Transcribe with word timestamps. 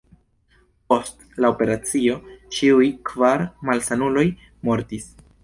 Post 0.93 1.19
la 1.45 1.51
operacio 1.53 2.15
ĉiuj 2.57 2.89
kvar 3.11 3.45
malsanuloj 3.71 4.27
mortis. 4.73 5.09